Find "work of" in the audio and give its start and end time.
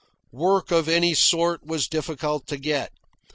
0.31-0.89